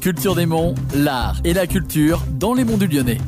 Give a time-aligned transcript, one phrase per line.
[0.00, 3.18] Culture des Monts, l'art et la culture dans les monts du Lyonnais.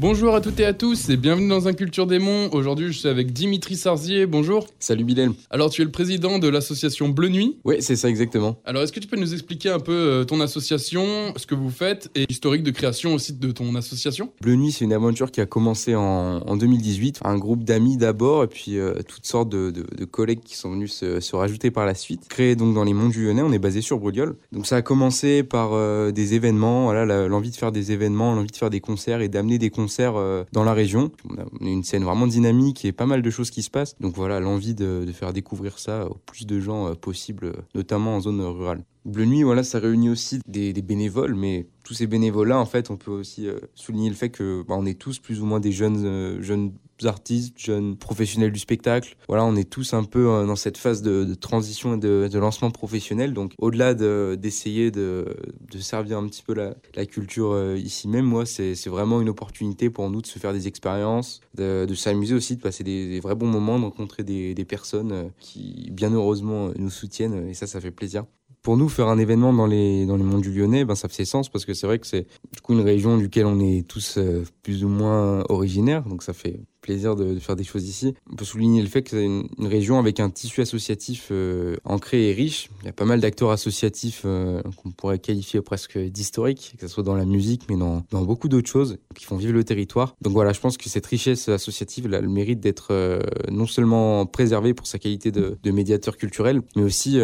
[0.00, 2.48] Bonjour à toutes et à tous et bienvenue dans un Culture des Monts.
[2.50, 4.26] Aujourd'hui, je suis avec Dimitri Sarzier.
[4.26, 4.66] Bonjour.
[4.80, 5.30] Salut Bilal.
[5.50, 7.58] Alors, tu es le président de l'association Bleu Nuit.
[7.64, 8.58] Oui, c'est ça exactement.
[8.64, 11.70] Alors, est-ce que tu peux nous expliquer un peu euh, ton association, ce que vous
[11.70, 14.32] faites et l'historique de création aussi de ton association?
[14.40, 17.20] Bleu Nuit, c'est une aventure qui a commencé en, 2018.
[17.24, 21.36] Un groupe d'amis d'abord et puis euh, toutes sortes de, collègues qui sont venus se,
[21.36, 22.26] rajouter par la suite.
[22.28, 24.34] Créé donc dans les monts du Lyonnais, on est basé sur Brudiol.
[24.50, 28.50] Donc ça a commencé par euh, des événements, voilà, l'envie de faire des événements, l'envie
[28.50, 31.10] de faire des concerts et d'amener des concerts euh, dans la région.
[31.28, 33.96] On a une scène vraiment dynamique et pas mal de choses qui se passent.
[34.00, 38.20] Donc voilà, l'envie de, faire découvrir ça au plus de gens euh, possible, notamment en
[38.20, 38.84] zone rurale.
[39.04, 42.96] Bleu Nuit, voilà, ça réunit aussi des, bénévoles, mais tous ces bénévoles-là, en fait, on
[42.96, 46.72] peut aussi euh, souligner le fait que bah, est tous plus ou moins des jeunes
[47.06, 49.16] artistes, jeunes professionnels du spectacle.
[49.28, 53.32] Voilà, on est tous un peu dans cette phase de, transition et de, lancement professionnel.
[53.32, 55.36] Donc, au-delà d'essayer de,
[55.78, 60.22] servir un petit peu la, culture ici même, moi, c'est vraiment une opportunité pour nous
[60.22, 63.84] de se faire des expériences, de, s'amuser aussi, de passer des, vrais bons moments, de
[63.84, 67.48] rencontrer des, personnes euh, qui, bien heureusement, nous soutiennent.
[67.48, 68.24] Et ça, ça fait plaisir
[68.62, 71.26] pour nous, faire un événement dans les, dans les monts du Lyonnais, ben, ça fait
[71.26, 74.16] sens parce que c'est vrai que c'est du coup une région duquel on est tous
[74.16, 76.04] euh, plus ou moins originaires.
[76.04, 78.14] Donc ça fait plaisir de, faire des choses ici.
[78.30, 82.28] On peut souligner le fait que c'est une, région avec un tissu associatif euh, ancré
[82.28, 82.68] et riche.
[82.84, 86.92] Il y a pas mal d'acteurs associatifs euh, qu'on pourrait qualifier presque d'historiques, que ce
[86.92, 90.16] soit dans la musique, mais dans, dans beaucoup d'autres choses qui font vivre le territoire.
[90.20, 94.26] Donc voilà, je pense que cette richesse associative a le mérite d'être euh, non seulement
[94.26, 97.18] préservée pour sa qualité de, de médiateur culturel, mais aussi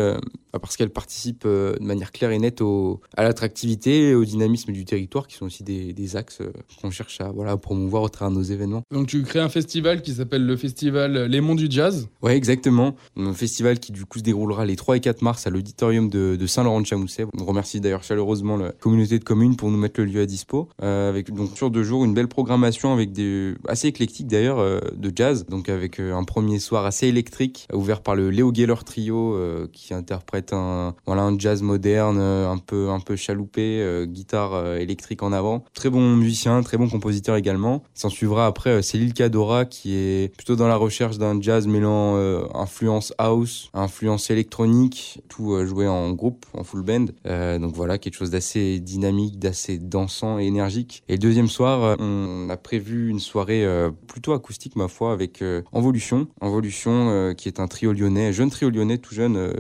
[0.53, 4.87] parce qu'elle participe de manière claire et nette au, à l'attractivité et au dynamisme du
[4.87, 6.41] territoire, qui sont aussi des, des axes
[6.81, 8.83] qu'on cherche à, voilà, promouvoir au travers de nos événements.
[8.91, 12.09] Donc tu crées un festival qui s'appelle le festival Les Monts du Jazz.
[12.23, 12.97] Ouais, exactement.
[13.17, 16.47] Un festival qui du coup se déroulera les 3 et 4 mars à l'auditorium de,
[16.47, 17.27] Saint-Laurent-de-Chamousset.
[17.39, 20.69] On remercie d'ailleurs chaleureusement la communauté de communes pour nous mettre le lieu à dispo.
[20.83, 24.81] Euh, avec donc sur deux jours une belle programmation avec des assez éclectique d'ailleurs euh,
[24.97, 25.47] de jazz.
[25.49, 29.37] Donc avec euh, un premier soir assez électrique ouvert par le Léo Geller Trio
[29.73, 35.33] qui interprète un voilà un jazz moderne un peu un peu chaloupé, guitare électrique en
[35.33, 35.65] avant.
[35.75, 37.83] Très bon musicien, très bon compositeur également.
[37.95, 42.17] S'en suivra après Céline Cador qui est plutôt dans la recherche d'un jazz mêlant
[42.55, 47.07] influence house, influence électronique, euh, joué en groupe, en full band.
[47.27, 51.03] Euh, donc voilà, quelque chose d'assez dynamique, d'assez dansant et énergique.
[51.09, 53.67] Et le deuxième soir, on a prévu une soirée
[54.07, 55.43] plutôt acoustique, ma foi, avec
[55.73, 56.29] Envolution.
[56.41, 59.53] Envolution, qui est un trio lyonnais, jeune trio lyonnais, tout jeune,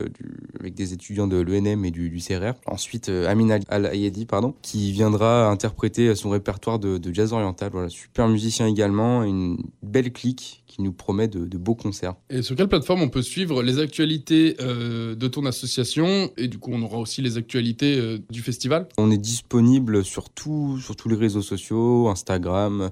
[0.60, 2.54] avec des étudiants de l'ENM et du, CRR.
[2.66, 7.70] Ensuite, Amina Al-Ayedi, pardon, qui viendra interpréter son répertoire de, de jazz oriental.
[7.72, 12.14] Voilà, super musicien également, une belle clique qui nous promet de, beaux concerts.
[12.30, 16.30] Et sur quelle plateforme on peut suivre les actualités euh, de ton association?
[16.36, 18.86] Et du coup on aura aussi les actualités euh, du festival?
[18.96, 22.90] On est disponible sur, tout, sur tous les réseaux sociaux, Instagram,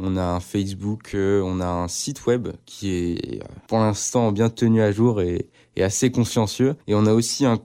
[0.00, 4.48] on a un Facebook, euh, on a un site web qui est pour l'instant bien
[4.48, 5.48] tenu à jour et,
[5.80, 6.76] assez consciencieux.
[6.88, 7.58] Et on a aussi un,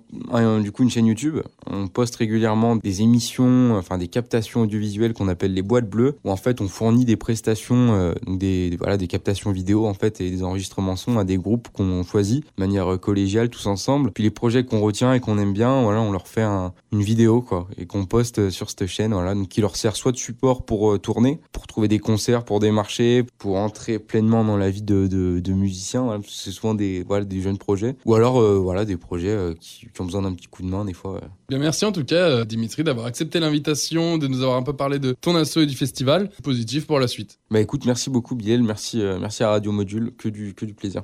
[0.59, 1.39] du coup une chaîne YouTube.
[1.67, 6.31] On poste régulièrement des émissions, enfin des captations audiovisuelles qu'on appelle les boîtes bleues, où
[6.31, 10.43] en fait on fournit des prestations, des, voilà des captations vidéo en fait et des
[10.43, 14.11] enregistrements son à des groupes qu'on choisit de manière euh, collégiale tous ensemble.
[14.11, 17.41] Puis les projets qu'on retient et qu'on aime bien, voilà, on leur fait une vidéo
[17.41, 20.17] quoi et qu'on poste euh, sur cette chaîne, voilà, donc qui leur sert soit de
[20.17, 24.57] support pour euh, tourner, pour trouver des concerts, pour des marchés, pour entrer pleinement dans
[24.57, 26.19] la vie de, de, musiciens.
[26.27, 30.21] c'est souvent des voilà des jeunes projets ou alors voilà des projets qui, ont besoin
[30.21, 31.21] d'un petit coup de main des fois.
[31.49, 34.99] Bien merci en tout cas Dimitri d'avoir accepté l'invitation, de nous avoir un peu parlé
[34.99, 36.29] de ton asso et du festival.
[36.43, 37.39] Positif pour la suite.
[37.51, 41.03] Bah écoute, merci beaucoup Biel, merci merci à Radio Module, que du, que du plaisir.